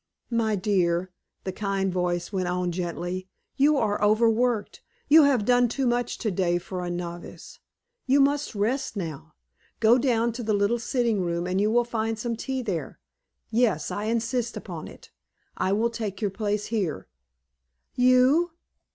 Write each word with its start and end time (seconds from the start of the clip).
"My 0.31 0.55
dear," 0.55 1.11
the 1.43 1.51
kind 1.51 1.93
voice 1.93 2.33
went 2.33 2.47
on, 2.47 2.71
gently, 2.71 3.29
"you 3.55 3.77
are 3.77 4.03
overworked; 4.03 4.81
you 5.07 5.25
have 5.25 5.45
done 5.45 5.67
too 5.69 5.85
much 5.85 6.17
today 6.17 6.57
for 6.57 6.83
a 6.83 6.89
novice; 6.89 7.59
you 8.07 8.19
must 8.19 8.55
rest 8.55 8.95
now. 8.95 9.35
Go 9.79 9.99
down 9.99 10.31
to 10.33 10.41
the 10.41 10.55
little 10.55 10.79
sitting 10.79 11.21
room 11.21 11.45
and 11.45 11.61
you 11.61 11.69
will 11.69 11.83
find 11.85 12.17
some 12.17 12.35
tea 12.35 12.63
there. 12.63 12.97
Yes, 13.51 13.91
I 13.91 14.05
insist 14.05 14.57
upon 14.57 14.87
it. 14.87 15.11
I 15.55 15.71
will 15.71 15.91
take 15.91 16.19
your 16.19 16.31
place 16.31 16.65
here." 16.73 17.07
"You?" 17.93 18.53